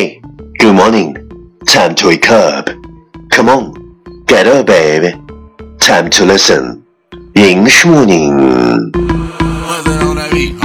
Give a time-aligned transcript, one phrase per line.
[0.00, 0.22] Hey,
[0.58, 1.08] good morning.
[1.66, 2.70] Time to wake up.
[3.28, 3.74] Come on,
[4.24, 5.12] get up, baby.
[5.78, 6.86] Time to listen.
[7.34, 8.32] English morning.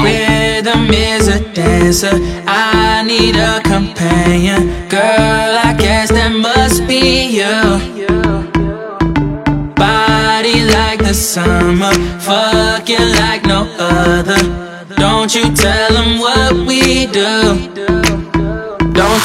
[0.05, 2.15] Rhythm is a dancer.
[2.47, 4.87] I need a companion.
[4.87, 7.03] Girl, I guess that must be
[7.39, 7.55] you.
[9.75, 11.91] Body like the summer.
[12.21, 14.41] Fucking like no other.
[14.95, 17.75] Don't you tell them what we do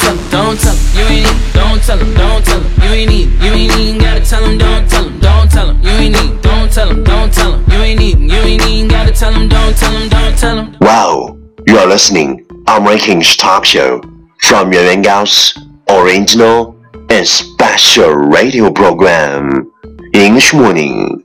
[0.00, 2.88] tell them, don't tell them, you ain't need, don't tell them, don't tell them, you
[2.96, 5.90] ain't need, you ain't even gotta tell them, don't tell them, don't tell them, you
[5.90, 9.12] ain't need, don't tell them, don't tell them, you ain't need, you ain't even gotta
[9.12, 10.76] tell them, don't tell them, don't tell them.
[10.80, 11.36] Wow,
[11.66, 14.00] you are listening American's talk show
[14.38, 15.58] from Yuan Yuan Gao's
[15.90, 16.74] original
[17.10, 19.70] and special radio program
[20.14, 21.22] English Morning。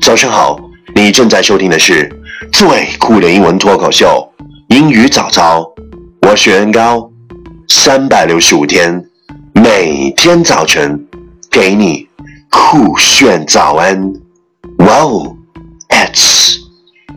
[0.00, 0.60] 早上好，
[0.94, 2.08] 你正在收听的是
[2.52, 4.32] 最酷的英文脱口秀
[4.68, 5.66] 英语早早，
[6.22, 7.10] 我是袁高。
[7.74, 9.04] 三百六十五天，
[9.52, 11.06] 每天早晨
[11.50, 12.08] 给你
[12.50, 14.12] 酷炫早安。
[14.78, 15.36] Wow,
[15.88, 16.56] it's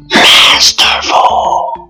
[0.10, 1.90] masterful.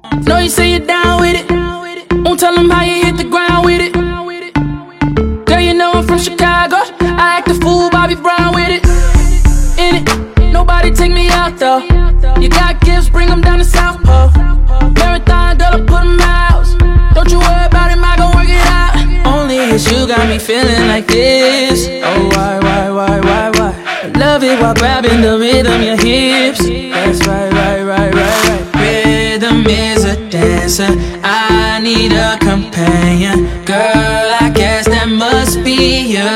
[20.49, 21.87] Feeling like this.
[22.03, 24.11] Oh, why, why, why, why, why?
[24.17, 26.61] Love it while grabbing the rhythm, your hips.
[26.65, 28.81] That's right, right, right, right, right.
[28.81, 30.89] Rhythm is a dancer.
[31.23, 33.63] I need a companion.
[33.67, 36.33] Girl, I guess that must be you.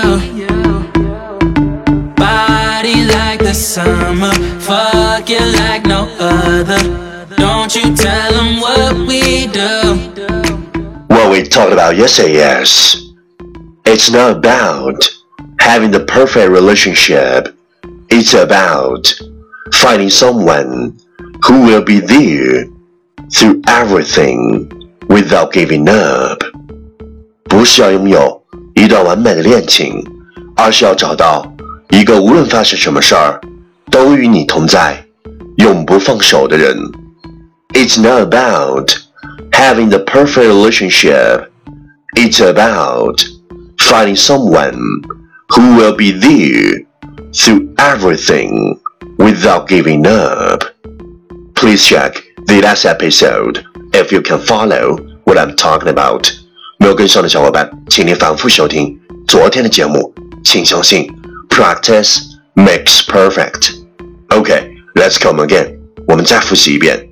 [2.15, 4.35] Body like the summer.
[4.61, 6.83] Fuck you like no other.
[7.37, 9.73] Don't you tell them what we do.
[11.07, 13.02] What we talked about yesterday is
[13.84, 15.10] it's not about
[15.60, 17.54] having the perfect relationship.
[18.10, 19.14] It's about
[19.74, 20.98] finding someone
[21.46, 22.68] who will be there
[23.32, 24.70] through everything
[25.08, 26.44] without giving up.
[27.50, 28.44] 不是要拥有
[28.76, 30.04] 一段完美的恋情，
[30.56, 31.52] 而是要找到
[31.90, 33.40] 一个无论发生什么事儿
[33.90, 35.06] 都与你同在、
[35.58, 36.78] 永不放手的人。
[37.74, 38.96] It's not about
[39.52, 41.50] having the perfect relationship.
[42.16, 43.22] It's about
[43.92, 45.02] finding someone
[45.50, 46.86] who will be there
[47.34, 48.80] through everything
[49.18, 50.64] without giving up.
[51.56, 56.30] Please check the last episode if you can follow what I'm talking about.
[56.80, 60.14] 没有跟上的小伙伴，请您反复收听昨天的节目。
[60.44, 61.08] 请相信，
[61.50, 62.20] practice
[62.56, 63.74] makes perfect.
[64.30, 65.78] Okay, let's come again.
[66.08, 67.10] 我们再复习一遍。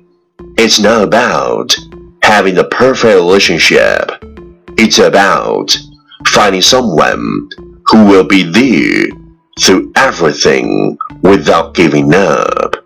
[0.56, 1.74] It's not about
[2.20, 4.08] having the perfect relationship.
[4.76, 5.76] It's about
[6.26, 7.48] finding someone
[7.84, 9.08] who will be there
[9.60, 12.76] through everything without giving up.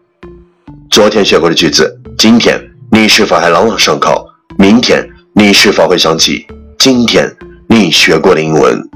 [0.90, 2.60] 昨天学过的句子，今天
[2.90, 4.26] 你是否还朗朗上口？
[4.58, 6.46] 明天你是否会想起
[6.78, 7.34] 今天
[7.68, 8.88] 你学过的英文？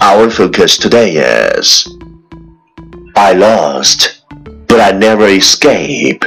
[0.00, 1.20] Our focus today
[1.60, 1.86] is
[3.14, 4.10] I lost,
[4.66, 6.20] but I never escape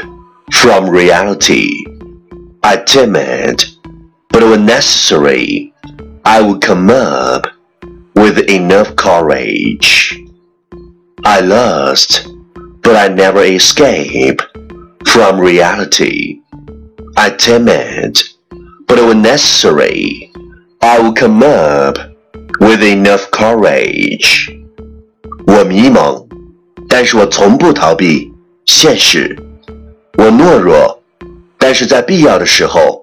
[0.52, 1.70] from reality.
[2.62, 3.64] I timid,
[4.30, 5.74] but when necessary,
[6.26, 7.48] I would come up
[8.16, 10.18] with enough courage.
[11.24, 12.28] I lost,
[12.82, 14.42] but I never escape
[15.06, 16.40] from reality.
[17.16, 18.20] I timid,
[18.88, 20.32] but when necessary,
[20.82, 21.98] I will come up
[22.60, 24.50] with enough courage.
[25.46, 26.26] 我迷茫，
[26.88, 28.32] 但是我从不逃避
[28.66, 29.38] 现实。
[30.18, 31.02] 我懦弱，
[31.58, 33.02] 但是在必要的时候，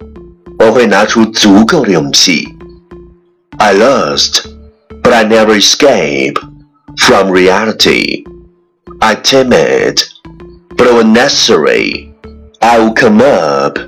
[0.59, 2.49] 我会拿出足够的勇气。
[3.59, 4.47] I lost,
[5.03, 6.39] but I never escape
[6.99, 8.25] from reality.
[9.01, 10.03] I timid,
[10.77, 12.15] but when necessary,
[12.61, 13.79] I will come up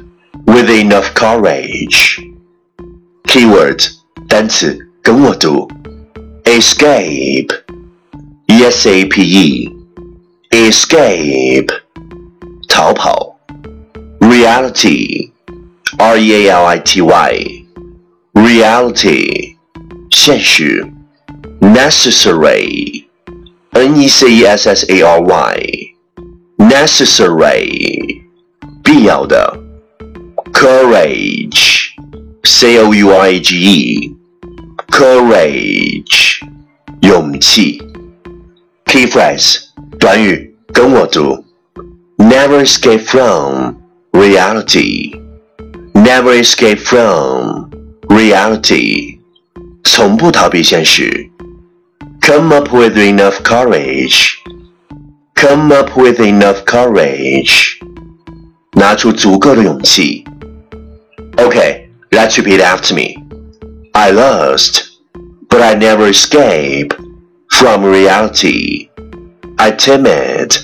[0.47, 2.21] with enough courage.
[3.25, 3.87] Keyword
[4.29, 5.69] 单词跟我读：
[6.45, 7.53] escape,
[8.47, 9.77] e s a p e,
[10.51, 11.69] escape
[12.69, 13.37] 逃跑；
[14.21, 15.31] reality,
[15.99, 17.67] r e a l i t y,
[18.35, 19.54] reality
[20.25, 20.91] 现实；
[21.61, 23.05] necessary,
[23.73, 25.95] n e c e s s a r y,
[26.57, 28.23] necessary
[28.83, 29.59] 必要的；
[30.53, 31.91] courage,
[32.45, 34.17] c o u r a g e,
[34.89, 36.41] courage
[37.03, 37.81] 勇气。
[38.87, 39.59] Key phrase
[40.01, 41.45] 短语跟我读：
[42.17, 43.77] Never escape from
[44.13, 45.15] reality.
[45.95, 47.71] Never escape from
[48.09, 49.14] reality.
[49.95, 51.31] 从不逃避现实。
[52.21, 54.35] Come up with enough courage.
[55.35, 57.79] Come up with enough courage.
[58.73, 60.25] 拿出足够的勇气。
[61.37, 63.15] Okay, let's repeat after me.
[63.93, 64.83] I lost,
[65.49, 66.95] but I never escape
[67.49, 68.89] from reality.
[69.59, 70.57] I timid,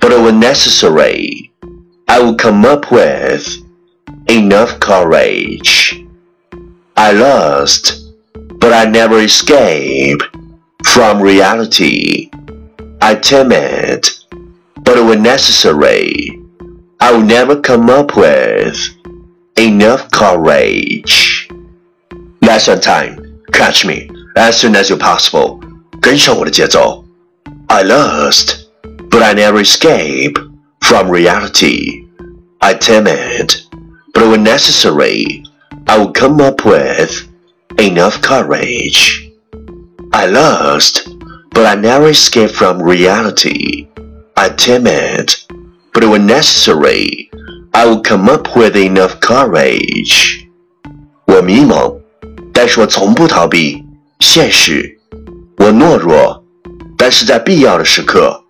[0.00, 1.52] but when necessary,
[2.08, 3.46] I will come up with
[4.28, 6.04] enough courage.
[6.96, 8.01] I lost,
[8.62, 10.22] but I never escape
[10.84, 12.30] from reality.
[13.00, 14.08] I timid,
[14.82, 16.42] but when necessary,
[17.00, 18.76] I will never come up with
[19.56, 21.48] enough courage.
[22.42, 23.42] Lesson time.
[23.52, 25.60] Catch me as soon as you possible.
[26.00, 27.04] 跟上我的节奏。
[27.68, 28.68] I lost,
[29.10, 30.38] but I never escape
[30.80, 32.06] from reality.
[32.60, 33.54] I timid,
[34.14, 35.44] but when necessary,
[35.86, 37.28] I will come up with
[37.78, 39.30] enough courage.
[40.12, 41.08] I lost,
[41.50, 43.88] but I never escape from reality.
[44.34, 45.34] I timid,
[45.92, 47.30] but when necessary,
[47.72, 50.46] I will come up with enough courage.
[51.26, 52.00] 我迷茫，
[52.52, 53.84] 但是我从不逃避
[54.20, 54.98] 现实。
[55.58, 56.42] 我懦弱，
[56.96, 58.42] 但是在必要的时刻，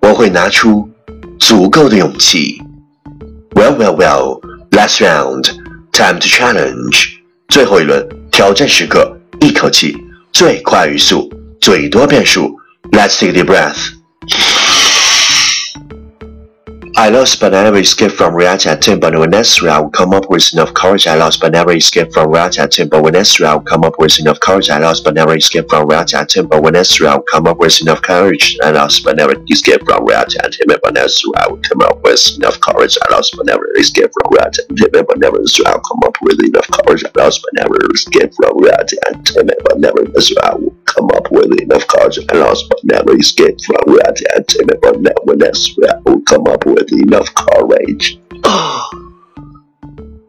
[0.00, 0.88] 我会拿出
[1.38, 2.60] 足够的勇气。
[3.54, 4.40] Well, well, well.
[4.70, 5.44] Last round,
[5.92, 7.20] time to challenge.
[7.48, 8.08] 最后一轮
[8.39, 9.93] 挑战时刻，一口气
[10.31, 12.55] 最快语速，最多变数。
[12.89, 13.89] Let's take the breath.
[16.99, 20.13] I lost but never escaped from reality at ten, but when necessary I will come
[20.13, 21.07] up with enough courage.
[21.07, 23.85] I lost but never escaped from reality at ten, but when necessary I will come
[23.85, 24.69] up with enough courage.
[24.69, 27.47] I lost but never escaped from reality at ten, but when necessary I will come
[27.47, 28.57] up with enough courage.
[28.61, 32.03] I lost but never escaped from reality at ten, but necessary I will come up
[32.03, 32.97] with enough courage.
[33.07, 36.03] I lost but never escaped from reality at ten, but never necessary I will come
[36.03, 37.03] up with enough courage.
[37.05, 39.99] I lost but never escaped from reality at ten, but never
[40.43, 42.19] I will come up with enough courage.
[42.27, 46.47] I lost but never escape from reality at ten, but never necessary I will come
[46.51, 48.17] up with enough courage.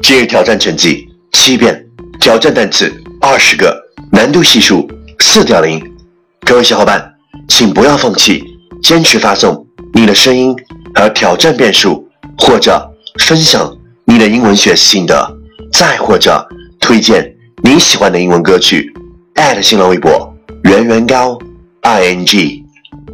[0.03, 1.87] 今日挑战成绩七遍，
[2.21, 3.81] 挑战单词二十个，
[4.13, 5.81] 难度系数四点零。
[6.45, 7.15] 各位小伙伴，
[7.49, 8.43] 请不要放弃，
[8.83, 10.57] 坚持发送你的声音
[10.95, 12.09] 和挑战变数，
[12.39, 12.91] 或者
[13.21, 15.37] 分享你的英文学习心得，
[15.73, 16.49] 再或者
[16.81, 18.93] 推荐你喜欢的英文歌曲。
[19.63, 20.30] 新浪微博
[20.65, 21.39] 圆圆高
[21.83, 22.65] i n g，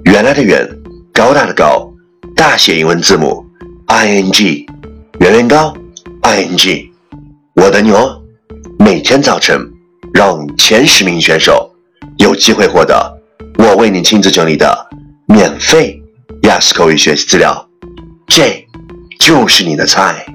[0.05, 0.69] 原来的圆，
[1.13, 1.89] 高大的高，
[2.35, 3.45] 大写英文字母。
[3.87, 4.67] i n g，
[5.21, 5.75] 圆圆高
[6.23, 6.91] ，i n g，
[7.55, 8.23] 我的牛，
[8.79, 9.59] 每天早晨
[10.13, 11.73] 让前十名选手
[12.19, 13.19] 有机会获得
[13.59, 14.89] 我为你亲自整理的
[15.27, 16.03] 免费
[16.43, 17.69] 雅思口语学习资料，
[18.27, 18.67] 这
[19.21, 20.27] 就是你的菜。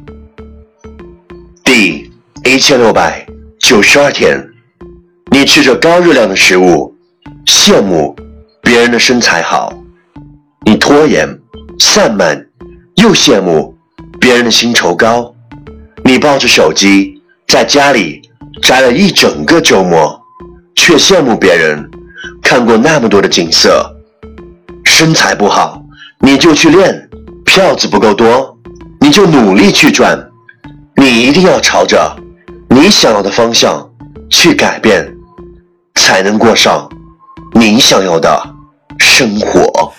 [1.63, 2.10] 第
[2.46, 3.28] 一千六百
[3.60, 4.50] 九十二天，
[5.30, 6.91] 你吃着高热量的食物，
[7.46, 8.16] 羡慕
[8.62, 9.74] 别人的身材好，
[10.66, 11.40] 你拖延
[11.80, 12.48] 散漫。
[12.96, 13.76] 又羡慕
[14.20, 15.34] 别人的薪酬高，
[16.04, 18.22] 你抱着手机在家里
[18.62, 20.22] 宅了一整个周末，
[20.76, 21.90] 却羡慕别人
[22.44, 23.96] 看过那么多的景色。
[24.84, 25.82] 身材不好，
[26.20, 26.94] 你就去练；
[27.44, 28.56] 票子不够多，
[29.00, 30.30] 你就努力去赚。
[30.96, 32.16] 你一定要朝着
[32.70, 33.90] 你想要的方向
[34.30, 35.12] 去改变，
[35.96, 36.88] 才能过上
[37.55, 38.55] 你想要的
[38.99, 39.93] 生活。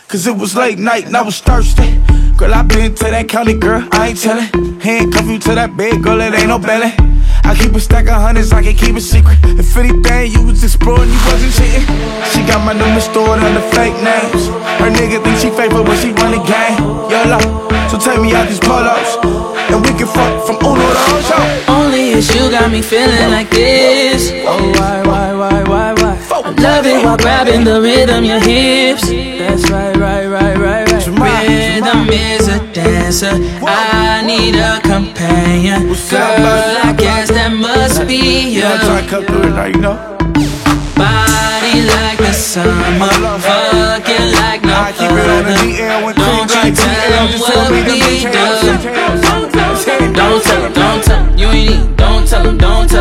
[2.38, 4.46] Girl, I been to that county, girl, I ain't tellin'.
[4.80, 6.94] Handcuff you to that bed, girl, it ain't no belly.
[7.44, 9.40] I keep a stack of hundreds, I can keep a secret.
[9.58, 11.82] If anything, you was exploring, you wasn't cheating.
[12.30, 14.54] She got my number stored under fake names.
[14.78, 16.78] Her nigga think she faithful when she run the game.
[17.10, 17.42] YOLO,
[17.90, 19.18] so take me out these polos.
[19.74, 21.42] And we can fuck from Uno to Ocho.
[21.74, 24.30] Only is you got me feeling like this.
[24.46, 26.01] Oh, why, why, why, why, why?
[26.35, 29.03] I love it while grabbing the rhythm, your hips.
[29.09, 31.07] That's right, right, right, right, right.
[31.07, 33.37] Rhythm is a dancer.
[33.63, 35.89] I need a companion.
[35.89, 38.63] Girl, I guess that must be you.
[40.97, 43.09] Body like the summer,
[43.41, 45.59] fucking like no other.
[46.17, 47.97] Don't you tell them what we do.
[50.13, 51.97] Don't tell them, don't tell them, you ain't need.
[51.97, 52.92] Don't tell them, don't tell them,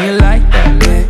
[0.00, 1.05] me like that.